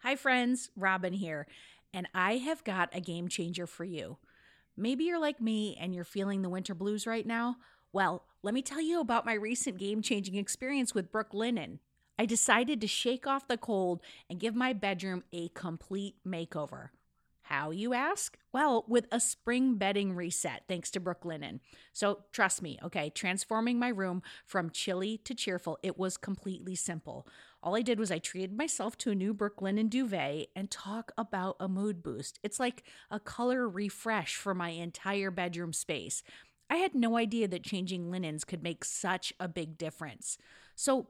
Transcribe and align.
Hi, 0.00 0.14
friends. 0.14 0.70
Robin 0.76 1.14
here. 1.14 1.46
And 1.92 2.06
I 2.14 2.36
have 2.36 2.62
got 2.64 2.94
a 2.94 3.00
game 3.00 3.28
changer 3.28 3.66
for 3.66 3.84
you. 3.84 4.18
Maybe 4.76 5.04
you're 5.04 5.18
like 5.18 5.40
me 5.40 5.76
and 5.80 5.94
you're 5.94 6.04
feeling 6.04 6.42
the 6.42 6.50
winter 6.50 6.74
blues 6.74 7.06
right 7.06 7.26
now. 7.26 7.56
Well, 7.92 8.24
let 8.42 8.52
me 8.52 8.60
tell 8.60 8.80
you 8.80 9.00
about 9.00 9.24
my 9.24 9.32
recent 9.32 9.78
game 9.78 10.02
changing 10.02 10.34
experience 10.34 10.94
with 10.94 11.10
Brooklinen. 11.10 11.78
I 12.18 12.26
decided 12.26 12.80
to 12.82 12.86
shake 12.86 13.26
off 13.26 13.48
the 13.48 13.56
cold 13.56 14.02
and 14.28 14.38
give 14.38 14.54
my 14.54 14.74
bedroom 14.74 15.24
a 15.32 15.48
complete 15.48 16.16
makeover. 16.26 16.90
How, 17.42 17.70
you 17.70 17.94
ask? 17.94 18.36
Well, 18.52 18.84
with 18.88 19.06
a 19.12 19.20
spring 19.20 19.76
bedding 19.76 20.14
reset, 20.14 20.64
thanks 20.66 20.90
to 20.90 21.00
Brooklinen. 21.00 21.60
So 21.92 22.24
trust 22.32 22.60
me, 22.60 22.76
okay, 22.82 23.08
transforming 23.10 23.78
my 23.78 23.88
room 23.88 24.22
from 24.44 24.70
chilly 24.70 25.18
to 25.18 25.32
cheerful, 25.32 25.78
it 25.82 25.96
was 25.96 26.16
completely 26.16 26.74
simple. 26.74 27.26
All 27.66 27.74
I 27.74 27.82
did 27.82 27.98
was 27.98 28.12
I 28.12 28.20
treated 28.20 28.56
myself 28.56 28.96
to 28.98 29.10
a 29.10 29.14
new 29.16 29.34
Brooklinen 29.34 29.90
duvet 29.90 30.50
and 30.54 30.70
talk 30.70 31.10
about 31.18 31.56
a 31.58 31.66
mood 31.66 32.00
boost. 32.00 32.38
It's 32.44 32.60
like 32.60 32.84
a 33.10 33.18
color 33.18 33.68
refresh 33.68 34.36
for 34.36 34.54
my 34.54 34.68
entire 34.68 35.32
bedroom 35.32 35.72
space. 35.72 36.22
I 36.70 36.76
had 36.76 36.94
no 36.94 37.16
idea 37.16 37.48
that 37.48 37.64
changing 37.64 38.08
linens 38.08 38.44
could 38.44 38.62
make 38.62 38.84
such 38.84 39.32
a 39.40 39.48
big 39.48 39.78
difference. 39.78 40.38
So 40.76 41.08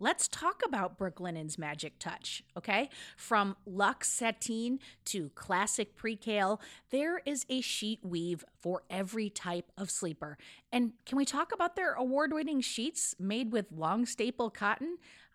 Let's 0.00 0.26
talk 0.26 0.62
about 0.66 0.98
Brooklinen's 0.98 1.56
magic 1.56 2.00
touch, 2.00 2.42
okay? 2.56 2.90
From 3.16 3.56
luxe 3.64 4.10
sateen 4.10 4.80
to 5.06 5.30
classic 5.36 5.96
percale, 5.96 6.60
there 6.90 7.22
is 7.24 7.46
a 7.48 7.60
sheet 7.60 8.00
weave 8.02 8.44
for 8.60 8.82
every 8.90 9.30
type 9.30 9.70
of 9.78 9.92
sleeper. 9.92 10.36
And 10.72 10.94
can 11.06 11.16
we 11.16 11.24
talk 11.24 11.52
about 11.52 11.76
their 11.76 11.94
award 11.94 12.32
winning 12.32 12.60
sheets 12.60 13.14
made 13.20 13.52
with 13.52 13.70
long 13.70 14.04
staple 14.04 14.50
cotton? 14.50 14.98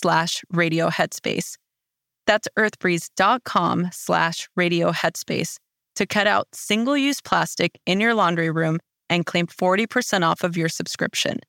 slash 0.00 0.42
radio 0.50 0.88
headspace. 0.88 1.56
That's 2.26 2.48
earthbreeze.com 2.58 3.88
slash 3.92 4.48
radio 4.54 4.92
headspace 4.92 5.56
to 5.96 6.06
cut 6.06 6.26
out 6.26 6.46
single 6.52 6.96
use 6.96 7.20
plastic 7.20 7.78
in 7.86 8.00
your 8.00 8.14
laundry 8.14 8.50
room 8.50 8.78
and 9.10 9.26
claim 9.26 9.46
40% 9.46 10.22
off 10.22 10.44
of 10.44 10.56
your 10.56 10.68
subscription. 10.68 11.40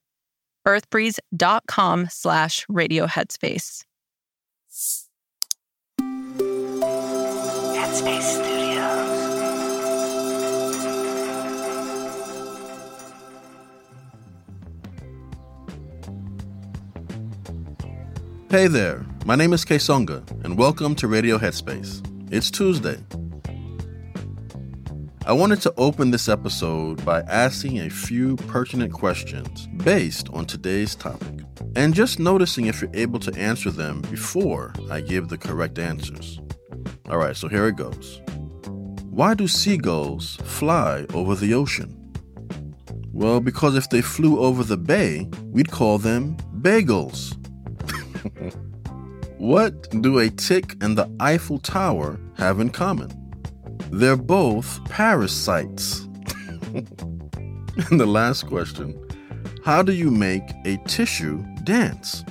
earthbreeze.com 0.67 2.07
slash 2.09 2.65
radio 2.69 3.05
headspace. 3.07 3.83
Headspace 7.75 8.58
Hey 18.51 18.65
there, 18.65 19.05
my 19.25 19.35
name 19.35 19.53
is 19.53 19.63
Songa, 19.77 20.23
and 20.43 20.57
welcome 20.57 20.95
to 20.95 21.07
Radio 21.07 21.37
Headspace. 21.37 22.01
It's 22.33 22.49
Tuesday. 22.49 22.97
I 25.27 25.33
wanted 25.33 25.61
to 25.61 25.73
open 25.77 26.09
this 26.09 26.27
episode 26.27 27.05
by 27.05 27.21
asking 27.21 27.77
a 27.77 27.91
few 27.91 28.37
pertinent 28.37 28.91
questions 28.91 29.67
based 29.67 30.29
on 30.29 30.47
today's 30.47 30.95
topic, 30.95 31.41
and 31.75 31.93
just 31.93 32.17
noticing 32.17 32.65
if 32.65 32.81
you're 32.81 32.89
able 32.95 33.19
to 33.19 33.39
answer 33.39 33.69
them 33.69 34.01
before 34.09 34.73
I 34.89 35.01
give 35.01 35.27
the 35.27 35.37
correct 35.37 35.77
answers. 35.77 36.39
Alright, 37.07 37.37
so 37.37 37.49
here 37.49 37.67
it 37.67 37.75
goes. 37.75 38.19
Why 39.11 39.35
do 39.35 39.47
seagulls 39.47 40.37
fly 40.37 41.05
over 41.13 41.35
the 41.35 41.53
ocean? 41.53 41.95
Well, 43.13 43.41
because 43.41 43.75
if 43.75 43.91
they 43.91 44.01
flew 44.01 44.39
over 44.39 44.63
the 44.63 44.77
bay, 44.77 45.29
we'd 45.43 45.69
call 45.69 45.99
them 45.99 46.35
bagels. 46.61 47.35
What 49.37 49.89
do 50.01 50.19
a 50.19 50.29
tick 50.29 50.75
and 50.81 50.97
the 50.97 51.09
Eiffel 51.19 51.59
Tower 51.59 52.19
have 52.37 52.59
in 52.59 52.69
common? 52.69 53.11
They're 53.91 54.15
both 54.15 54.83
parasites. 54.85 56.01
and 56.73 57.99
the 57.99 58.05
last 58.05 58.47
question 58.47 58.95
How 59.63 59.81
do 59.81 59.93
you 59.93 60.11
make 60.11 60.43
a 60.65 60.77
tissue 60.85 61.43
dance? 61.63 62.23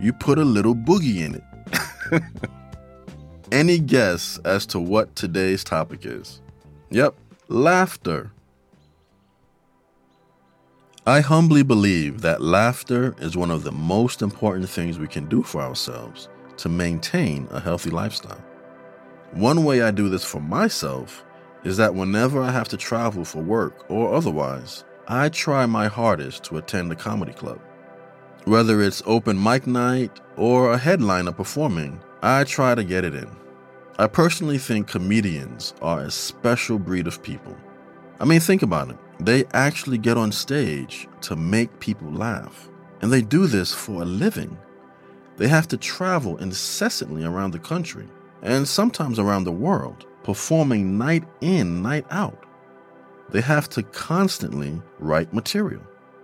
You 0.00 0.12
put 0.12 0.38
a 0.38 0.44
little 0.44 0.74
boogie 0.74 1.24
in 1.24 1.34
it. 1.36 2.22
Any 3.52 3.78
guess 3.78 4.38
as 4.44 4.66
to 4.66 4.78
what 4.78 5.14
today's 5.16 5.64
topic 5.64 6.04
is? 6.04 6.42
Yep, 6.90 7.14
laughter. 7.48 8.30
I 11.08 11.20
humbly 11.20 11.62
believe 11.62 12.22
that 12.22 12.42
laughter 12.42 13.14
is 13.20 13.36
one 13.36 13.52
of 13.52 13.62
the 13.62 13.70
most 13.70 14.22
important 14.22 14.68
things 14.68 14.98
we 14.98 15.06
can 15.06 15.28
do 15.28 15.44
for 15.44 15.60
ourselves 15.60 16.28
to 16.56 16.68
maintain 16.68 17.46
a 17.52 17.60
healthy 17.60 17.90
lifestyle. 17.90 18.44
One 19.30 19.64
way 19.64 19.82
I 19.82 19.92
do 19.92 20.08
this 20.08 20.24
for 20.24 20.40
myself 20.40 21.24
is 21.62 21.76
that 21.76 21.94
whenever 21.94 22.42
I 22.42 22.50
have 22.50 22.66
to 22.70 22.76
travel 22.76 23.24
for 23.24 23.40
work 23.40 23.88
or 23.88 24.14
otherwise, 24.16 24.82
I 25.06 25.28
try 25.28 25.64
my 25.64 25.86
hardest 25.86 26.42
to 26.46 26.56
attend 26.56 26.90
a 26.90 26.96
comedy 26.96 27.32
club. 27.32 27.60
Whether 28.44 28.82
it's 28.82 29.04
open 29.06 29.40
mic 29.40 29.64
night 29.68 30.20
or 30.36 30.72
a 30.72 30.78
headliner 30.78 31.30
performing, 31.30 32.00
I 32.20 32.42
try 32.42 32.74
to 32.74 32.82
get 32.82 33.04
it 33.04 33.14
in. 33.14 33.30
I 34.00 34.08
personally 34.08 34.58
think 34.58 34.88
comedians 34.88 35.72
are 35.80 36.00
a 36.00 36.10
special 36.10 36.80
breed 36.80 37.06
of 37.06 37.22
people. 37.22 37.56
I 38.18 38.24
mean, 38.24 38.40
think 38.40 38.62
about 38.62 38.90
it. 38.90 38.96
They 39.20 39.44
actually 39.52 39.98
get 39.98 40.16
on 40.16 40.32
stage 40.32 41.08
to 41.22 41.36
make 41.36 41.80
people 41.80 42.10
laugh. 42.10 42.68
And 43.00 43.12
they 43.12 43.22
do 43.22 43.46
this 43.46 43.72
for 43.72 44.02
a 44.02 44.06
living. 44.06 44.56
They 45.36 45.48
have 45.48 45.68
to 45.68 45.76
travel 45.76 46.38
incessantly 46.38 47.24
around 47.24 47.50
the 47.50 47.58
country 47.58 48.08
and 48.42 48.66
sometimes 48.66 49.18
around 49.18 49.44
the 49.44 49.52
world, 49.52 50.06
performing 50.22 50.96
night 50.96 51.24
in, 51.40 51.82
night 51.82 52.06
out. 52.10 52.44
They 53.30 53.40
have 53.40 53.68
to 53.70 53.82
constantly 53.82 54.80
write 54.98 55.32
material. 55.32 55.82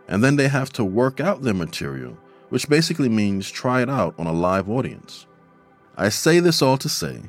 And 0.09 0.23
then 0.23 0.37
they 0.37 0.49
have 0.49 0.73
to 0.75 0.85
work 0.85 1.21
out 1.21 1.43
their 1.43 1.55
material 1.55 2.17
which 2.53 2.69
basically 2.69 3.09
means 3.09 3.51
try 3.51 3.81
it 3.81 3.89
out 3.89 4.15
on 4.19 4.27
a 4.27 4.33
live 4.33 4.69
audience. 4.69 5.27
I 5.97 6.11
say 6.11 6.39
this 6.39 6.61
all 6.61 6.77
to 6.77 6.89
say 6.91 7.23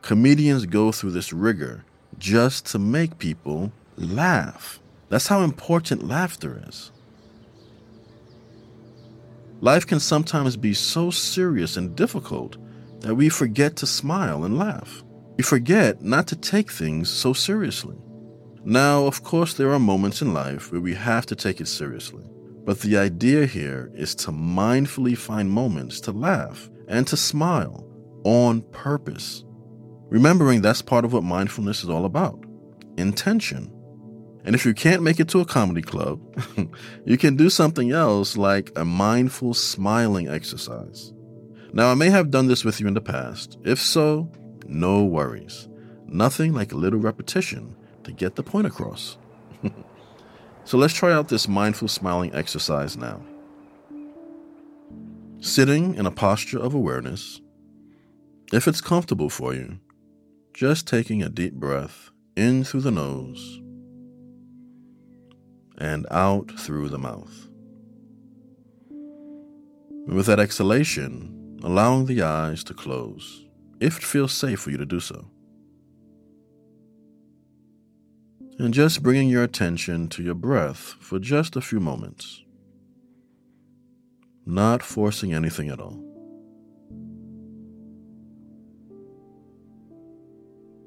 comedians 0.00 0.64
go 0.64 0.92
through 0.92 1.10
this 1.10 1.30
rigor 1.30 1.84
just 2.16 2.64
to 2.68 2.78
make 2.78 3.18
people 3.18 3.70
laugh. 3.96 4.80
That's 5.08 5.26
how 5.26 5.42
important 5.42 6.06
laughter 6.06 6.62
is. 6.68 6.90
Life 9.60 9.86
can 9.86 10.00
sometimes 10.00 10.56
be 10.56 10.74
so 10.74 11.10
serious 11.10 11.76
and 11.76 11.94
difficult 11.94 12.56
that 13.00 13.14
we 13.14 13.28
forget 13.28 13.76
to 13.76 13.86
smile 13.86 14.44
and 14.44 14.58
laugh. 14.58 15.04
We 15.36 15.44
forget 15.44 16.02
not 16.02 16.26
to 16.28 16.36
take 16.36 16.70
things 16.70 17.10
so 17.10 17.32
seriously. 17.32 17.96
Now, 18.64 19.06
of 19.06 19.22
course, 19.22 19.54
there 19.54 19.72
are 19.72 19.78
moments 19.78 20.22
in 20.22 20.34
life 20.34 20.70
where 20.70 20.80
we 20.80 20.94
have 20.94 21.26
to 21.26 21.36
take 21.36 21.60
it 21.60 21.68
seriously. 21.68 22.24
But 22.64 22.80
the 22.80 22.96
idea 22.96 23.46
here 23.46 23.90
is 23.94 24.14
to 24.16 24.30
mindfully 24.30 25.18
find 25.18 25.50
moments 25.50 26.00
to 26.02 26.12
laugh 26.12 26.70
and 26.86 27.06
to 27.08 27.16
smile 27.16 27.86
on 28.24 28.62
purpose. 28.70 29.44
Remembering 30.08 30.60
that's 30.60 30.82
part 30.82 31.04
of 31.04 31.12
what 31.12 31.24
mindfulness 31.24 31.82
is 31.82 31.88
all 31.88 32.04
about 32.04 32.44
intention. 32.98 33.72
And 34.44 34.54
if 34.54 34.66
you 34.66 34.74
can't 34.74 35.02
make 35.02 35.20
it 35.20 35.28
to 35.28 35.40
a 35.40 35.44
comedy 35.44 35.82
club, 35.82 36.20
you 37.04 37.16
can 37.16 37.36
do 37.36 37.48
something 37.48 37.92
else 37.92 38.36
like 38.36 38.72
a 38.76 38.84
mindful 38.84 39.54
smiling 39.54 40.28
exercise. 40.28 41.12
Now, 41.72 41.90
I 41.90 41.94
may 41.94 42.10
have 42.10 42.30
done 42.30 42.48
this 42.48 42.64
with 42.64 42.80
you 42.80 42.88
in 42.88 42.94
the 42.94 43.00
past. 43.00 43.58
If 43.64 43.80
so, 43.80 44.30
no 44.66 45.04
worries. 45.04 45.68
Nothing 46.06 46.52
like 46.52 46.72
a 46.72 46.76
little 46.76 46.98
repetition 46.98 47.76
to 48.04 48.12
get 48.12 48.34
the 48.34 48.42
point 48.42 48.66
across. 48.66 49.16
so 50.64 50.76
let's 50.76 50.92
try 50.92 51.12
out 51.12 51.28
this 51.28 51.48
mindful 51.48 51.88
smiling 51.88 52.34
exercise 52.34 52.96
now. 52.96 53.22
Sitting 55.40 55.94
in 55.94 56.04
a 56.04 56.10
posture 56.10 56.58
of 56.58 56.74
awareness, 56.74 57.40
if 58.52 58.68
it's 58.68 58.80
comfortable 58.80 59.30
for 59.30 59.54
you, 59.54 59.78
just 60.52 60.86
taking 60.86 61.22
a 61.22 61.30
deep 61.30 61.54
breath 61.54 62.10
in 62.36 62.64
through 62.64 62.82
the 62.82 62.90
nose 62.90 63.61
and 65.82 66.06
out 66.12 66.48
through 66.60 66.88
the 66.88 66.98
mouth. 66.98 67.48
with 70.06 70.26
that 70.26 70.40
exhalation, 70.40 71.58
allowing 71.62 72.06
the 72.06 72.22
eyes 72.22 72.64
to 72.64 72.74
close 72.74 73.46
if 73.80 73.98
it 73.98 74.02
feels 74.02 74.32
safe 74.32 74.60
for 74.60 74.70
you 74.70 74.76
to 74.76 74.86
do 74.86 75.00
so. 75.00 75.26
And 78.58 78.74
just 78.74 79.02
bringing 79.02 79.28
your 79.28 79.42
attention 79.42 80.08
to 80.08 80.22
your 80.22 80.34
breath 80.34 80.94
for 81.00 81.18
just 81.18 81.56
a 81.56 81.60
few 81.60 81.80
moments, 81.80 82.42
not 84.44 84.82
forcing 84.82 85.32
anything 85.32 85.68
at 85.68 85.80
all. 85.80 86.00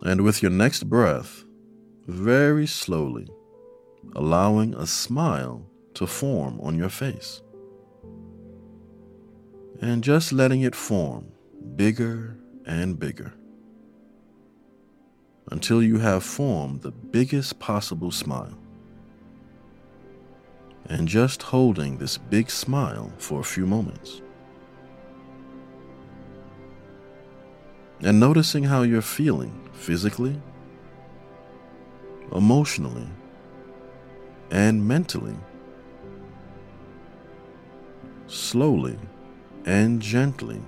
And 0.02 0.22
with 0.22 0.42
your 0.42 0.52
next 0.52 0.90
breath, 0.90 1.44
very 2.06 2.68
slowly, 2.68 3.28
allowing 4.16 4.74
a 4.76 4.86
smile 4.86 5.66
to 5.96 6.06
form 6.06 6.60
on 6.62 6.78
your 6.78 6.90
face. 6.90 7.42
And 9.82 10.04
just 10.04 10.32
letting 10.32 10.62
it 10.62 10.76
form 10.76 11.32
bigger 11.76 12.38
and 12.66 13.00
bigger 13.00 13.34
until 15.52 15.82
you 15.82 16.00
have 16.00 16.24
formed 16.24 16.82
the 16.82 16.92
biggest 16.92 17.60
possible 17.60 18.12
smile. 18.12 18.58
And 20.88 21.08
just 21.08 21.44
holding 21.44 21.98
this 21.98 22.18
big 22.18 22.50
smile 22.50 23.12
for 23.18 23.40
a 23.40 23.44
few 23.44 23.66
moments. 23.66 24.22
And 28.02 28.20
noticing 28.20 28.64
how 28.64 28.84
you're 28.84 29.02
feeling 29.02 29.70
physically, 29.74 30.40
emotionally, 32.32 33.08
and 34.52 34.88
mentally. 34.88 35.36
Slowly 38.28 38.98
and 39.66 40.02
gently 40.02 40.62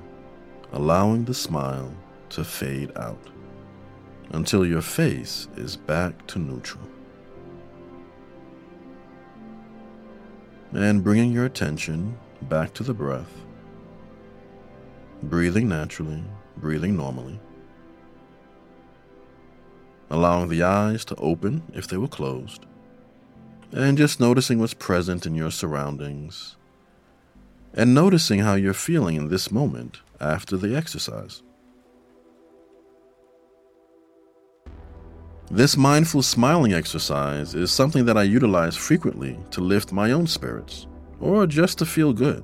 allowing 0.72 1.26
the 1.26 1.34
smile 1.34 1.94
to 2.30 2.44
fade 2.44 2.92
out 2.98 3.30
until 4.32 4.66
your 4.66 4.82
face 4.82 5.48
is 5.56 5.78
back 5.78 6.28
to 6.28 6.40
neutral. 6.40 6.84
And 10.74 11.04
bringing 11.04 11.32
your 11.32 11.46
attention 11.46 12.18
back 12.44 12.74
to 12.74 12.84
the 12.84 12.94
breath, 12.94 13.32
breathing 15.24 15.70
naturally, 15.70 16.24
breathing 16.58 16.98
normally, 16.98 17.40
allowing 20.10 20.50
the 20.50 20.64
eyes 20.64 21.06
to 21.06 21.16
open 21.16 21.64
if 21.74 21.88
they 21.88 21.98
were 21.98 22.08
closed, 22.08 22.66
and 23.72 23.98
just 23.98 24.19
noticing 24.19 24.60
what's 24.60 24.74
present 24.74 25.25
in 25.25 25.36
your 25.36 25.52
surroundings, 25.52 26.56
and 27.74 27.94
noticing 27.94 28.40
how 28.40 28.56
you're 28.56 28.74
feeling 28.74 29.16
in 29.16 29.30
this 29.30 29.52
moment 29.52 30.00
after 30.19 30.58
the 30.58 30.75
exercise. 30.75 31.44
This 35.50 35.78
mindful 35.78 36.24
smiling 36.24 36.74
exercise 36.74 37.56
is 37.56 37.72
something 37.72 38.06
that 38.06 38.18
I 38.18 38.24
utilize 38.24 38.75
frequently 38.75 39.40
to 39.52 39.62
lift 39.62 39.94
my 39.94 40.12
own 40.12 40.28
spirits 40.28 40.88
or 41.22 41.48
just 41.48 41.78
to 41.78 41.86
feel 41.86 42.12
good. 42.12 42.44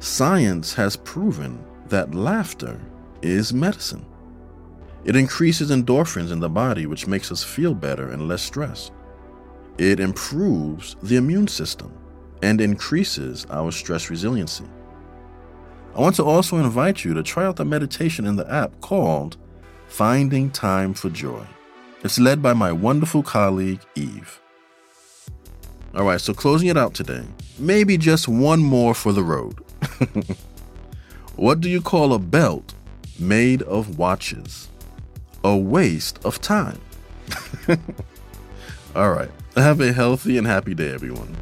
Science 0.00 0.74
has 0.74 0.96
proven 0.96 1.64
that 1.86 2.14
laughter 2.14 2.78
is 3.22 3.54
medicine. 3.54 4.04
It 5.04 5.16
increases 5.16 5.70
endorphins 5.70 6.30
in 6.30 6.40
the 6.40 6.48
body, 6.48 6.86
which 6.86 7.06
makes 7.06 7.32
us 7.32 7.42
feel 7.42 7.74
better 7.74 8.10
and 8.10 8.28
less 8.28 8.42
stressed. 8.42 8.92
It 9.80 9.98
improves 9.98 10.94
the 11.02 11.16
immune 11.16 11.48
system 11.48 11.90
and 12.42 12.60
increases 12.60 13.46
our 13.48 13.72
stress 13.72 14.10
resiliency. 14.10 14.66
I 15.96 16.00
want 16.02 16.16
to 16.16 16.22
also 16.22 16.58
invite 16.58 17.02
you 17.02 17.14
to 17.14 17.22
try 17.22 17.46
out 17.46 17.56
the 17.56 17.64
meditation 17.64 18.26
in 18.26 18.36
the 18.36 18.46
app 18.52 18.78
called 18.82 19.38
Finding 19.88 20.50
Time 20.50 20.92
for 20.92 21.08
Joy. 21.08 21.46
It's 22.04 22.18
led 22.18 22.42
by 22.42 22.52
my 22.52 22.70
wonderful 22.70 23.22
colleague, 23.22 23.80
Eve. 23.94 24.38
All 25.94 26.04
right, 26.04 26.20
so 26.20 26.34
closing 26.34 26.68
it 26.68 26.76
out 26.76 26.92
today, 26.92 27.24
maybe 27.58 27.96
just 27.96 28.28
one 28.28 28.60
more 28.60 28.94
for 28.94 29.14
the 29.14 29.24
road. 29.24 29.60
what 31.36 31.62
do 31.62 31.70
you 31.70 31.80
call 31.80 32.12
a 32.12 32.18
belt 32.18 32.74
made 33.18 33.62
of 33.62 33.96
watches? 33.98 34.68
A 35.42 35.56
waste 35.56 36.22
of 36.22 36.38
time. 36.42 36.82
All 38.94 39.10
right, 39.12 39.30
have 39.56 39.80
a 39.80 39.92
healthy 39.92 40.38
and 40.38 40.46
happy 40.46 40.74
day, 40.74 40.92
everyone. 40.92 41.36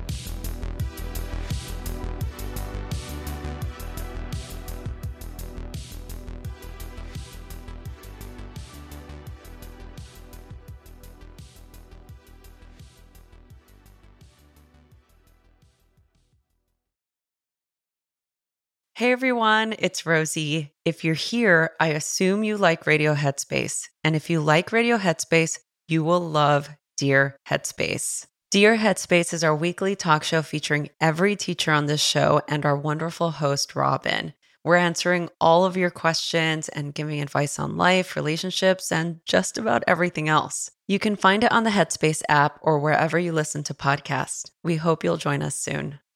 Hey 18.99 19.13
everyone, 19.13 19.77
it's 19.79 20.05
Rosie. 20.05 20.73
If 20.85 21.05
you're 21.05 21.15
here, 21.15 21.71
I 21.79 21.91
assume 21.91 22.43
you 22.43 22.57
like 22.57 22.85
Radio 22.85 23.15
Headspace. 23.15 23.87
And 24.03 24.17
if 24.17 24.29
you 24.29 24.41
like 24.41 24.73
Radio 24.73 24.99
Headspace, 24.99 25.61
you 25.87 26.03
will 26.03 26.19
love 26.19 26.69
Dear 26.99 27.39
Headspace. 27.49 28.27
Dear 28.51 28.77
Headspace 28.77 29.33
is 29.33 29.45
our 29.45 29.55
weekly 29.55 29.95
talk 29.95 30.25
show 30.25 30.43
featuring 30.43 30.91
every 31.01 31.37
teacher 31.37 31.71
on 31.71 31.87
this 31.87 32.03
show 32.03 32.43
and 32.49 32.67
our 32.67 32.77
wonderful 32.77 33.31
host, 33.31 33.77
Robin. 33.77 34.35
We're 34.65 34.79
answering 34.79 35.29
all 35.41 35.65
of 35.65 35.77
your 35.77 35.91
questions 35.91 36.69
and 36.69 36.93
giving 36.93 37.21
advice 37.23 37.61
on 37.61 37.77
life, 37.77 38.17
relationships, 38.17 38.91
and 38.91 39.21
just 39.27 39.57
about 39.57 39.85
everything 39.87 40.29
else. 40.29 40.73
You 40.89 40.99
can 40.99 41.15
find 41.15 41.45
it 41.45 41.53
on 41.53 41.63
the 41.63 41.71
Headspace 41.71 42.23
app 42.29 42.59
or 42.63 42.81
wherever 42.81 43.17
you 43.17 43.31
listen 43.31 43.63
to 43.65 43.75
podcasts. 43.75 44.51
We 44.65 44.75
hope 44.75 45.05
you'll 45.05 45.19
join 45.19 45.41
us 45.41 45.55
soon. 45.55 46.01